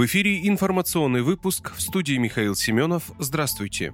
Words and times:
В 0.00 0.06
эфире 0.06 0.48
информационный 0.48 1.20
выпуск 1.20 1.74
в 1.76 1.82
студии 1.82 2.16
Михаил 2.16 2.54
Семенов. 2.54 3.10
Здравствуйте. 3.18 3.92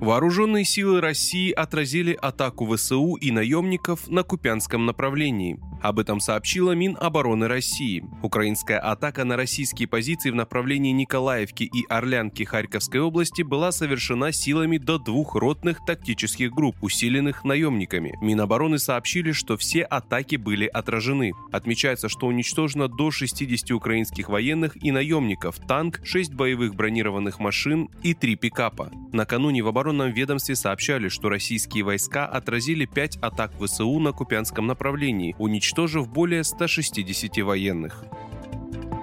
Вооруженные 0.00 0.64
силы 0.64 1.02
России 1.02 1.52
отразили 1.52 2.14
атаку 2.14 2.64
ВСУ 2.74 3.16
и 3.16 3.30
наемников 3.30 4.08
на 4.08 4.22
Купянском 4.22 4.86
направлении. 4.86 5.60
Об 5.84 5.98
этом 5.98 6.18
сообщила 6.18 6.72
Минобороны 6.72 7.46
России. 7.46 8.02
Украинская 8.22 8.78
атака 8.78 9.22
на 9.26 9.36
российские 9.36 9.86
позиции 9.86 10.30
в 10.30 10.34
направлении 10.34 10.92
Николаевки 10.92 11.64
и 11.64 11.84
Орлянки 11.90 12.42
Харьковской 12.44 13.00
области 13.00 13.42
была 13.42 13.70
совершена 13.70 14.32
силами 14.32 14.78
до 14.78 14.96
двух 14.98 15.34
ротных 15.34 15.84
тактических 15.84 16.52
групп, 16.52 16.76
усиленных 16.80 17.44
наемниками. 17.44 18.16
Минобороны 18.22 18.78
сообщили, 18.78 19.32
что 19.32 19.58
все 19.58 19.82
атаки 19.82 20.36
были 20.36 20.64
отражены. 20.64 21.32
Отмечается, 21.52 22.08
что 22.08 22.28
уничтожено 22.28 22.88
до 22.88 23.10
60 23.10 23.70
украинских 23.72 24.30
военных 24.30 24.82
и 24.82 24.90
наемников, 24.90 25.58
танк, 25.68 26.00
6 26.02 26.32
боевых 26.32 26.76
бронированных 26.76 27.40
машин 27.40 27.90
и 28.02 28.14
3 28.14 28.36
пикапа. 28.36 28.90
Накануне 29.12 29.60
в 29.60 29.68
оборонном 29.68 30.12
ведомстве 30.12 30.56
сообщали, 30.56 31.08
что 31.10 31.28
российские 31.28 31.84
войска 31.84 32.24
отразили 32.24 32.86
5 32.86 33.18
атак 33.18 33.52
ВСУ 33.60 33.98
на 33.98 34.12
Купянском 34.12 34.66
направлении, 34.66 35.36
уничтожив 35.38 35.73
уничтожив 35.74 36.08
более 36.08 36.44
160 36.44 37.38
военных. 37.42 38.04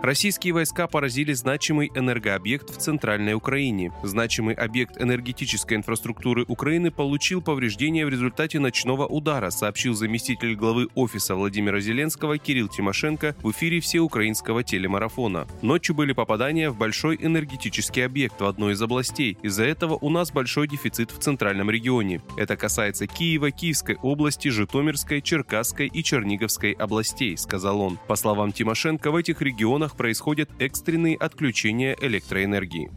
Российские 0.02 0.54
войска 0.54 0.88
поразили 0.88 1.32
значимый 1.34 1.91
энергообъект 1.94 2.72
в 2.72 2.78
Центральной 2.78 3.36
Украине. 3.36 3.94
Значимый 4.02 4.55
объект 4.55 4.99
энергетической 4.99 5.76
инфраструктуры 5.76 6.43
Украины 6.48 6.90
получил 6.90 7.40
повреждения 7.40 8.04
в 8.08 8.10
результате 8.10 8.58
ночного 8.58 9.05
удара, 9.05 9.52
сообщил 9.52 9.93
заместитель 9.93 10.55
главы 10.55 10.88
офиса 10.96 11.35
Владимира 11.35 11.80
Зеленского 11.80 12.40
Кирилл 12.40 12.68
Тимошенко 12.68 13.35
в 13.43 13.52
эфире 13.52 13.80
всеукраинского 13.80 14.63
телемарафона. 14.63 15.48
Ночью 15.62 15.93
были 15.93 16.13
попадания 16.13 16.71
в 16.71 16.77
большой 16.77 17.15
энергетический 17.21 18.04
объект 18.04 18.41
в 18.41 18.46
одной 18.46 18.74
из 18.74 18.82
областей. 18.82 19.38
Из-за 19.43 19.65
этого 19.65 19.99
у 20.02 20.10
нас 20.10 20.32
большой 20.32 20.68
дефицит 20.68 21.12
в 21.12 21.20
центральном 21.20 21.70
регионе. 21.70 22.21
Это 22.38 22.58
касается 22.58 23.05
Киева, 23.05 23.52
Киевской 23.52 23.98
области, 23.98 24.48
Житомирской, 24.48 25.21
Черкасской 25.21 25.86
и 25.93 26.04
Черниговской 26.04 26.71
областей, 26.71 27.38
сказал 27.38 27.80
он. 27.82 27.99
По 28.08 28.15
словам 28.15 28.52
Тимошенко, 28.52 29.12
в 29.12 29.15
этих 29.15 29.43
регионах 29.43 29.90
странах 29.91 29.95
происходят 29.95 30.49
экстренные 30.59 31.15
отключения 31.17 31.95
электроэнергии. 31.99 32.89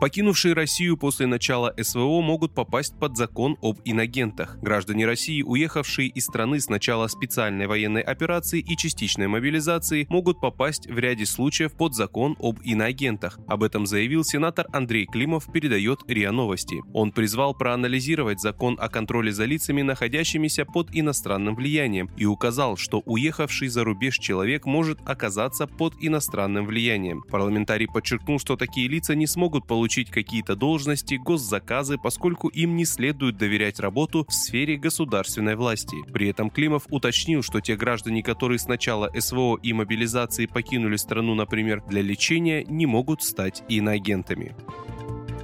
Покинувшие 0.00 0.54
Россию 0.54 0.96
после 0.96 1.26
начала 1.26 1.74
СВО 1.76 2.20
могут 2.20 2.54
попасть 2.54 2.96
под 3.00 3.16
закон 3.16 3.56
об 3.60 3.80
инагентах. 3.84 4.56
Граждане 4.62 5.06
России, 5.06 5.42
уехавшие 5.42 6.08
из 6.08 6.26
страны 6.26 6.60
с 6.60 6.68
начала 6.68 7.08
специальной 7.08 7.66
военной 7.66 8.02
операции 8.02 8.60
и 8.60 8.76
частичной 8.76 9.26
мобилизации, 9.26 10.06
могут 10.08 10.40
попасть 10.40 10.86
в 10.86 10.96
ряде 10.96 11.26
случаев 11.26 11.72
под 11.72 11.94
закон 11.94 12.36
об 12.38 12.60
иноагентах. 12.62 13.40
Об 13.48 13.64
этом 13.64 13.86
заявил 13.86 14.22
сенатор 14.22 14.68
Андрей 14.72 15.04
Климов, 15.04 15.50
передает 15.52 15.98
РИА 16.06 16.30
Новости. 16.30 16.80
Он 16.94 17.10
призвал 17.10 17.52
проанализировать 17.52 18.40
закон 18.40 18.78
о 18.80 18.88
контроле 18.88 19.32
за 19.32 19.46
лицами, 19.46 19.82
находящимися 19.82 20.64
под 20.64 20.94
иностранным 20.94 21.56
влиянием, 21.56 22.08
и 22.16 22.24
указал, 22.24 22.76
что 22.76 23.02
уехавший 23.04 23.66
за 23.66 23.82
рубеж 23.82 24.18
человек 24.18 24.64
может 24.64 25.00
оказаться 25.06 25.66
под 25.66 25.94
иностранным 25.98 26.66
влиянием. 26.66 27.24
Парламентарий 27.28 27.88
подчеркнул, 27.88 28.38
что 28.38 28.54
такие 28.54 28.86
лица 28.86 29.16
не 29.16 29.26
смогут 29.26 29.66
получить 29.66 29.87
получить 29.88 30.10
какие-то 30.10 30.54
должности, 30.54 31.14
госзаказы, 31.14 31.96
поскольку 31.96 32.48
им 32.48 32.76
не 32.76 32.84
следует 32.84 33.38
доверять 33.38 33.80
работу 33.80 34.26
в 34.28 34.34
сфере 34.34 34.76
государственной 34.76 35.56
власти. 35.56 35.96
При 36.12 36.28
этом 36.28 36.50
Климов 36.50 36.82
уточнил, 36.90 37.42
что 37.42 37.62
те 37.62 37.74
граждане, 37.74 38.22
которые 38.22 38.58
с 38.58 38.68
начала 38.68 39.10
СВО 39.18 39.56
и 39.62 39.72
мобилизации 39.72 40.44
покинули 40.44 40.96
страну, 40.96 41.34
например, 41.34 41.82
для 41.88 42.02
лечения, 42.02 42.64
не 42.64 42.84
могут 42.84 43.22
стать 43.22 43.62
иноагентами. 43.70 44.54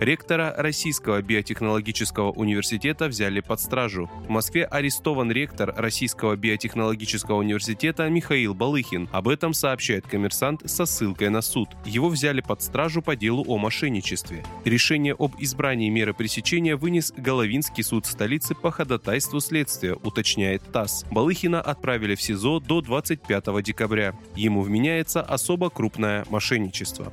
Ректора 0.00 0.52
Российского 0.56 1.22
биотехнологического 1.22 2.32
университета 2.32 3.06
взяли 3.06 3.40
под 3.40 3.60
стражу. 3.60 4.10
В 4.26 4.28
Москве 4.28 4.64
арестован 4.64 5.30
ректор 5.30 5.72
Российского 5.76 6.36
биотехнологического 6.36 7.36
университета 7.36 8.08
Михаил 8.08 8.54
Балыхин. 8.54 9.08
Об 9.12 9.28
этом 9.28 9.54
сообщает 9.54 10.06
коммерсант 10.06 10.68
со 10.68 10.84
ссылкой 10.84 11.30
на 11.30 11.42
суд. 11.42 11.68
Его 11.84 12.08
взяли 12.08 12.40
под 12.40 12.60
стражу 12.60 13.02
по 13.02 13.14
делу 13.14 13.44
о 13.46 13.56
мошенничестве. 13.56 14.44
Решение 14.64 15.14
об 15.16 15.36
избрании 15.38 15.88
меры 15.90 16.12
пресечения 16.12 16.76
вынес 16.76 17.12
Головинский 17.16 17.84
суд 17.84 18.06
столицы 18.06 18.54
по 18.54 18.72
ходатайству 18.72 19.38
следствия, 19.38 19.94
уточняет 19.94 20.62
ТАСС. 20.72 21.04
Балыхина 21.10 21.60
отправили 21.60 22.16
в 22.16 22.22
СИЗО 22.22 22.58
до 22.58 22.80
25 22.80 23.62
декабря. 23.62 24.14
Ему 24.34 24.62
вменяется 24.62 25.22
особо 25.22 25.70
крупное 25.70 26.24
мошенничество. 26.30 27.12